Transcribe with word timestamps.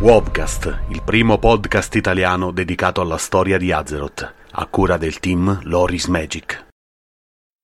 Wobcast, 0.00 0.84
il 0.88 1.02
primo 1.04 1.36
podcast 1.36 1.94
italiano 1.94 2.52
dedicato 2.52 3.02
alla 3.02 3.18
storia 3.18 3.58
di 3.58 3.70
Azeroth, 3.70 4.34
a 4.52 4.64
cura 4.64 4.96
del 4.96 5.18
team 5.18 5.60
Loris 5.64 6.06
Magic. 6.06 6.68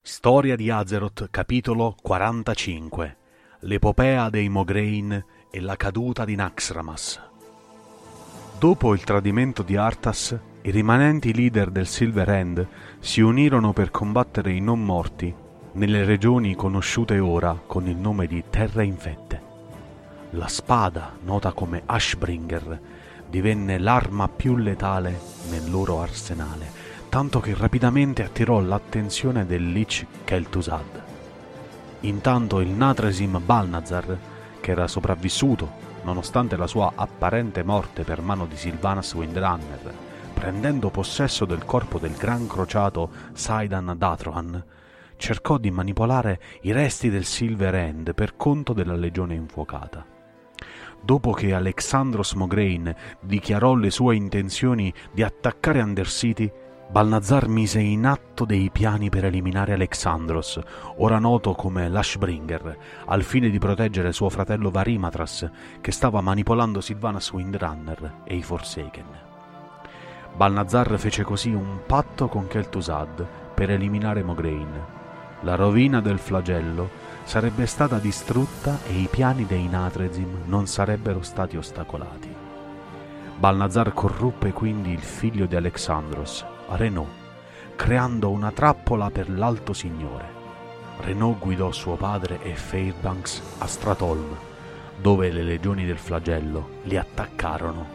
Storia 0.02 0.54
di 0.54 0.68
Azeroth, 0.68 1.28
capitolo 1.30 1.96
45. 2.02 3.16
L'epopea 3.60 4.28
dei 4.28 4.50
Mograine 4.50 5.24
e 5.50 5.60
la 5.60 5.76
caduta 5.76 6.26
di 6.26 6.34
Naxxramas. 6.34 7.18
Dopo 8.58 8.92
il 8.92 9.02
tradimento 9.02 9.62
di 9.62 9.78
Arthas, 9.78 10.38
i 10.60 10.70
rimanenti 10.70 11.32
leader 11.32 11.70
del 11.70 11.86
Silver 11.86 12.28
Hand 12.28 12.68
si 12.98 13.22
unirono 13.22 13.72
per 13.72 13.90
combattere 13.90 14.52
i 14.52 14.60
non 14.60 14.84
morti 14.84 15.34
nelle 15.72 16.04
regioni 16.04 16.54
conosciute 16.54 17.18
ora 17.18 17.58
con 17.66 17.88
il 17.88 17.96
nome 17.96 18.26
di 18.26 18.44
Terre 18.50 18.84
Infette. 18.84 19.25
La 20.36 20.48
spada, 20.48 21.16
nota 21.22 21.52
come 21.52 21.82
Ashbringer, 21.86 22.80
divenne 23.26 23.78
l'arma 23.78 24.28
più 24.28 24.56
letale 24.56 25.18
nel 25.48 25.70
loro 25.70 26.02
arsenale, 26.02 26.70
tanto 27.08 27.40
che 27.40 27.54
rapidamente 27.54 28.22
attirò 28.22 28.60
l'attenzione 28.60 29.46
del 29.46 29.66
Lich 29.72 30.04
Kel'Thuzad. 30.24 31.02
Intanto 32.00 32.60
il 32.60 32.68
Natresim 32.68 33.40
Balnazar, 33.42 34.18
che 34.60 34.70
era 34.70 34.86
sopravvissuto 34.86 35.84
nonostante 36.02 36.56
la 36.56 36.66
sua 36.66 36.92
apparente 36.94 37.62
morte 37.62 38.02
per 38.02 38.20
mano 38.20 38.44
di 38.44 38.58
Sylvanas 38.58 39.14
Windrunner, 39.14 39.94
prendendo 40.34 40.90
possesso 40.90 41.46
del 41.46 41.64
corpo 41.64 41.98
del 41.98 42.12
gran 42.12 42.46
crociato 42.46 43.08
Saidan 43.32 43.94
Datrohan, 43.96 44.62
cercò 45.16 45.56
di 45.56 45.70
manipolare 45.70 46.38
i 46.62 46.72
resti 46.72 47.08
del 47.08 47.24
Silver 47.24 47.74
End 47.74 48.12
per 48.12 48.36
conto 48.36 48.74
della 48.74 48.96
legione 48.96 49.34
infuocata 49.34 50.14
dopo 51.06 51.30
che 51.32 51.54
Alexandros 51.54 52.32
Mograine 52.32 52.96
dichiarò 53.20 53.74
le 53.76 53.90
sue 53.90 54.16
intenzioni 54.16 54.92
di 55.12 55.22
attaccare 55.22 55.80
Undercity, 55.80 56.52
Balnazar 56.88 57.46
mise 57.48 57.80
in 57.80 58.06
atto 58.06 58.44
dei 58.44 58.70
piani 58.70 59.08
per 59.08 59.24
eliminare 59.24 59.72
Alexandros, 59.72 60.60
ora 60.96 61.18
noto 61.18 61.54
come 61.54 61.88
Lashbringer, 61.88 62.78
al 63.06 63.22
fine 63.22 63.50
di 63.50 63.58
proteggere 63.58 64.12
suo 64.12 64.28
fratello 64.28 64.70
Varimatras, 64.70 65.48
che 65.80 65.92
stava 65.92 66.20
manipolando 66.20 66.80
Sylvanas 66.80 67.30
Windrunner 67.32 68.22
e 68.24 68.34
i 68.34 68.42
Forsaken. 68.42 69.06
Balnazar 70.34 70.98
fece 70.98 71.22
così 71.22 71.52
un 71.52 71.82
patto 71.86 72.26
con 72.26 72.48
Kel'Thuzad 72.48 73.26
per 73.54 73.70
eliminare 73.70 74.24
Mograine. 74.24 74.95
La 75.46 75.54
rovina 75.54 76.00
del 76.00 76.18
flagello 76.18 76.90
sarebbe 77.22 77.66
stata 77.66 78.00
distrutta 78.00 78.80
e 78.84 78.94
i 78.94 79.06
piani 79.08 79.46
dei 79.46 79.68
Natrezim 79.68 80.42
non 80.46 80.66
sarebbero 80.66 81.22
stati 81.22 81.56
ostacolati. 81.56 82.34
Balnazar 83.38 83.92
corruppe 83.92 84.52
quindi 84.52 84.90
il 84.90 85.02
figlio 85.02 85.46
di 85.46 85.54
Alexandros, 85.54 86.44
Renaud, 86.70 87.06
creando 87.76 88.30
una 88.30 88.50
trappola 88.50 89.08
per 89.10 89.30
l'Alto 89.30 89.72
Signore. 89.72 90.26
Renaud 91.02 91.38
guidò 91.38 91.70
suo 91.70 91.94
padre 91.94 92.42
e 92.42 92.56
Fairbanks 92.56 93.40
a 93.58 93.68
Stratholm, 93.68 94.36
dove 95.00 95.30
le 95.30 95.44
legioni 95.44 95.86
del 95.86 95.98
flagello 95.98 96.70
li 96.82 96.96
attaccarono. 96.96 97.86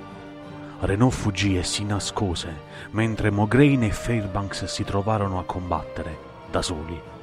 Renaud 0.80 1.12
fuggì 1.12 1.58
e 1.58 1.64
si 1.64 1.84
nascose, 1.84 2.56
mentre 2.92 3.30
Mograine 3.30 3.88
e 3.88 3.92
Fairbanks 3.92 4.64
si 4.64 4.86
trovarono 4.86 5.38
a 5.38 5.44
combattere, 5.44 6.18
da 6.50 6.62
soli. 6.62 7.20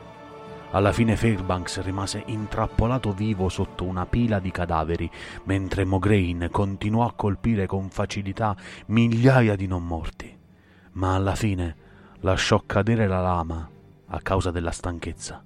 Alla 0.70 0.92
fine 0.92 1.16
Fairbanks 1.16 1.80
rimase 1.80 2.22
intrappolato 2.26 3.12
vivo 3.12 3.48
sotto 3.48 3.84
una 3.84 4.04
pila 4.04 4.38
di 4.38 4.50
cadaveri, 4.50 5.10
mentre 5.44 5.86
Mograine 5.86 6.50
continuò 6.50 7.06
a 7.06 7.14
colpire 7.14 7.66
con 7.66 7.88
facilità 7.88 8.54
migliaia 8.88 9.56
di 9.56 9.66
non 9.66 9.86
morti. 9.86 10.36
Ma 10.92 11.14
alla 11.14 11.34
fine 11.34 11.76
lasciò 12.20 12.62
cadere 12.66 13.06
la 13.06 13.22
lama 13.22 13.66
a 14.08 14.20
causa 14.20 14.50
della 14.50 14.70
stanchezza. 14.70 15.42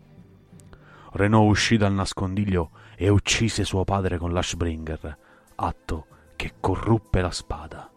Renault 1.12 1.50
uscì 1.50 1.76
dal 1.76 1.92
nascondiglio 1.92 2.70
e 2.96 3.08
uccise 3.08 3.62
suo 3.62 3.84
padre 3.84 4.18
con 4.18 4.32
l'Ashbringer, 4.32 5.18
atto 5.54 6.06
che 6.34 6.54
corruppe 6.58 7.20
la 7.20 7.30
spada. 7.30 7.91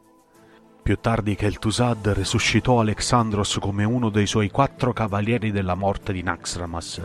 Più 0.85 0.99
tardi 0.99 1.33
Kel'Thuzad 1.33 2.09
resuscitò 2.09 2.79
Alexandros 2.79 3.57
come 3.59 3.83
uno 3.85 4.09
dei 4.09 4.27
suoi 4.27 4.51
quattro 4.51 4.93
cavalieri 4.93 5.51
della 5.51 5.73
morte 5.73 6.13
di 6.13 6.21
Naxxramas 6.21 7.01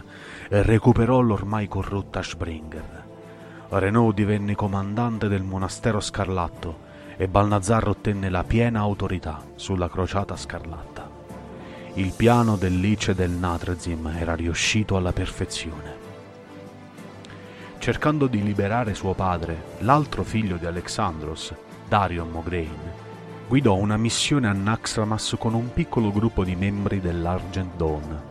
e 0.51 0.63
recuperò 0.63 1.21
l'ormai 1.21 1.67
corrotta 1.67 2.19
Ashbringer. 2.19 3.05
Renaud 3.71 4.15
divenne 4.15 4.55
comandante 4.55 5.29
del 5.29 5.45
monastero 5.45 5.99
scarlatto 6.01 6.79
e 7.17 7.27
Balnazar 7.27 7.89
ottenne 7.89 8.29
la 8.29 8.45
piena 8.45 8.81
autorità 8.81 9.43
sulla 9.55 9.89
crociata 9.89 10.37
scarlatta. 10.37 11.09
Il 11.95 12.13
piano 12.15 12.57
del 12.57 12.79
Lice 12.79 13.15
del 13.15 13.31
Natrezim 13.31 14.09
era 14.09 14.35
riuscito 14.35 14.99
alla 14.99 15.15
perfezione. 15.15 15.97
Cercando 17.79 18.27
di 18.27 18.43
liberare 18.43 18.93
suo 18.93 19.15
padre, 19.15 19.79
l'altro 19.79 20.23
figlio 20.23 20.57
di 20.57 20.67
Alexandros, 20.67 21.55
Darion 21.89 22.31
Mograine, 22.31 23.09
guidò 23.51 23.75
una 23.75 23.97
missione 23.97 24.47
a 24.47 24.53
Naxxramas 24.53 25.35
con 25.37 25.55
un 25.55 25.73
piccolo 25.73 26.13
gruppo 26.13 26.45
di 26.45 26.55
membri 26.55 27.01
dell'Argent 27.01 27.75
Dawn. 27.75 28.23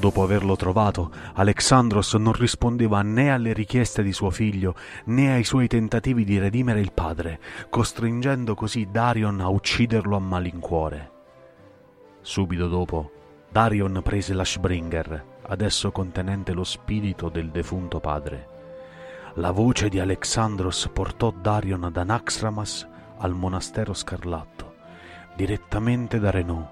Dopo 0.00 0.24
averlo 0.24 0.56
trovato, 0.56 1.12
Alexandros 1.34 2.14
non 2.14 2.32
rispondeva 2.32 3.02
né 3.02 3.30
alle 3.30 3.52
richieste 3.52 4.02
di 4.02 4.12
suo 4.12 4.30
figlio 4.30 4.74
né 5.04 5.32
ai 5.32 5.44
suoi 5.44 5.68
tentativi 5.68 6.24
di 6.24 6.40
redimere 6.40 6.80
il 6.80 6.90
padre, 6.90 7.38
costringendo 7.70 8.56
così 8.56 8.88
Darion 8.90 9.40
a 9.40 9.48
ucciderlo 9.48 10.16
a 10.16 10.20
malincuore. 10.20 11.10
Subito 12.20 12.66
dopo, 12.66 13.12
Darion 13.48 14.00
prese 14.02 14.34
l'Ashbringer, 14.34 15.24
adesso 15.46 15.92
contenente 15.92 16.52
lo 16.52 16.64
spirito 16.64 17.28
del 17.28 17.50
defunto 17.50 18.00
padre. 18.00 18.48
La 19.34 19.52
voce 19.52 19.88
di 19.88 20.00
Alexandros 20.00 20.90
portò 20.92 21.30
Darion 21.30 21.88
da 21.92 22.02
Naxxramas 22.02 22.90
al 23.22 23.34
monastero 23.34 23.94
scarlatto, 23.94 24.74
direttamente 25.34 26.20
da 26.20 26.30
Renaud. 26.30 26.66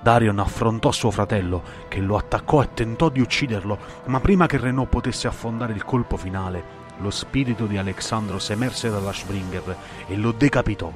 Darion 0.00 0.38
affrontò 0.38 0.90
suo 0.90 1.10
fratello, 1.10 1.62
che 1.88 2.00
lo 2.00 2.16
attaccò 2.16 2.62
e 2.62 2.74
tentò 2.74 3.08
di 3.08 3.20
ucciderlo, 3.20 3.78
ma 4.06 4.20
prima 4.20 4.46
che 4.46 4.58
Renaud 4.58 4.88
potesse 4.88 5.28
affondare 5.28 5.72
il 5.72 5.84
colpo 5.84 6.16
finale, 6.16 6.80
lo 6.98 7.10
spirito 7.10 7.66
di 7.66 7.78
Alexandros 7.78 8.50
emerse 8.50 8.90
dall'Ashbringer 8.90 9.76
e 10.06 10.16
lo 10.16 10.32
decapitò, 10.32 10.92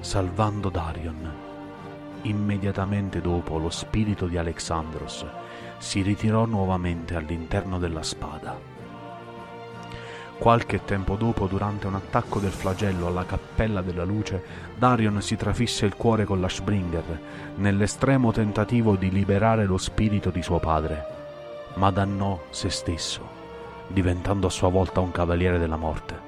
salvando 0.00 0.68
Darion. 0.68 1.46
Immediatamente 2.22 3.20
dopo 3.20 3.58
lo 3.58 3.70
spirito 3.70 4.26
di 4.26 4.36
Alexandros 4.36 5.24
si 5.78 6.02
ritirò 6.02 6.44
nuovamente 6.44 7.14
all'interno 7.14 7.78
della 7.78 8.02
spada. 8.02 8.67
Qualche 10.38 10.84
tempo 10.84 11.16
dopo, 11.16 11.46
durante 11.46 11.88
un 11.88 11.96
attacco 11.96 12.38
del 12.38 12.52
flagello 12.52 13.08
alla 13.08 13.26
Cappella 13.26 13.82
della 13.82 14.04
Luce, 14.04 14.40
Darion 14.76 15.20
si 15.20 15.34
trafisse 15.34 15.84
il 15.84 15.96
cuore 15.96 16.24
con 16.24 16.40
l'Ashbringer, 16.40 17.20
nell'estremo 17.56 18.30
tentativo 18.30 18.94
di 18.94 19.10
liberare 19.10 19.64
lo 19.64 19.78
spirito 19.78 20.30
di 20.30 20.40
suo 20.40 20.60
padre, 20.60 21.04
ma 21.74 21.90
dannò 21.90 22.40
se 22.50 22.70
stesso, 22.70 23.26
diventando 23.88 24.46
a 24.46 24.50
sua 24.50 24.68
volta 24.68 25.00
un 25.00 25.10
cavaliere 25.10 25.58
della 25.58 25.76
morte. 25.76 26.26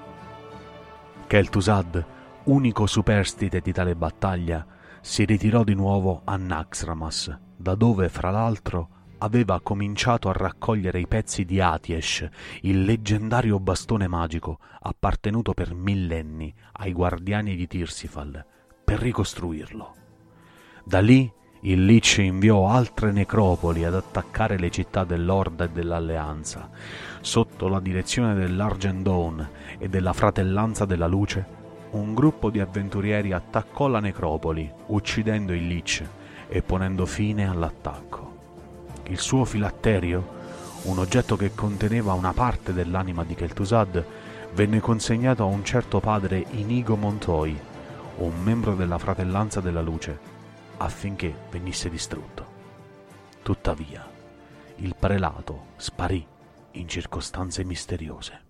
Kel'Thuzad, 1.29 2.05
unico 2.45 2.87
superstite 2.87 3.61
di 3.61 3.73
tale 3.73 3.95
battaglia, 3.95 4.67
si 5.01 5.25
ritirò 5.25 5.63
di 5.63 5.75
nuovo 5.75 6.23
a 6.25 6.37
Naxxramas, 6.37 7.39
da 7.57 7.77
dove, 7.77 8.09
fra 8.09 8.31
l'altro, 8.31 8.89
aveva 9.23 9.61
cominciato 9.61 10.29
a 10.29 10.33
raccogliere 10.33 11.01
i 11.01 11.07
pezzi 11.07 11.45
di 11.45 11.61
Atiesh, 11.61 12.29
il 12.63 12.85
leggendario 12.85 13.59
bastone 13.59 14.09
magico 14.09 14.59
appartenuto 14.81 15.53
per 15.53 15.75
millenni 15.75 16.53
ai 16.73 16.93
guardiani 16.93 17.55
di 17.55 17.67
Tirsifal, 17.67 18.45
per 18.85 18.99
ricostruirlo. 18.99 19.95
Da 20.85 21.01
lì 21.01 21.31
il 21.63 21.85
Lich 21.85 22.19
inviò 22.19 22.69
altre 22.69 23.13
necropoli 23.13 23.85
ad 23.85 23.95
attaccare 23.95 24.59
le 24.59 24.71
città 24.71 25.05
dell'Orda 25.05 25.65
e 25.65 25.71
dell'Alleanza. 25.71 26.71
Sotto 27.21 27.69
la 27.69 27.81
direzione 27.81 28.35
dell'Argent 28.35 29.03
Dawn 29.03 29.49
e 29.79 29.89
della 29.91 30.15
Fratellanza 30.15 30.87
della 30.87 31.07
Luce, 31.07 31.59
un 31.91 32.15
gruppo 32.15 32.49
di 32.49 32.61
avventurieri 32.61 33.33
attaccò 33.33 33.89
la 33.89 34.01
necropoli, 34.01 34.73
uccidendo 34.87 35.53
il 35.53 35.67
Lich 35.67 36.03
e 36.49 36.63
ponendo 36.63 37.05
fine 37.05 37.47
all'attacco 37.47 38.20
il 39.11 39.19
suo 39.19 39.45
filatterio, 39.45 40.39
un 40.83 40.99
oggetto 40.99 41.37
che 41.37 41.53
conteneva 41.53 42.13
una 42.13 42.33
parte 42.33 42.73
dell'anima 42.73 43.25
di 43.25 43.35
Kel'Thuzad, 43.35 44.05
venne 44.53 44.79
consegnato 44.79 45.43
a 45.43 45.47
un 45.47 45.65
certo 45.65 45.99
padre 45.99 46.47
Inigo 46.51 46.95
Montoi, 46.95 47.59
un 48.19 48.43
membro 48.43 48.75
della 48.77 48.99
Fratellanza 48.99 49.61
della 49.61 49.81
Luce, 49.81 50.17
affinché 50.77 51.35
venisse 51.51 51.91
distrutto. 51.91 52.59
Tuttavia, 53.43 54.09
il 54.77 54.95
prelato 54.97 55.67
sparì 55.77 56.25
in 56.73 56.87
circostanze 56.87 57.65
misteriose. 57.65 58.50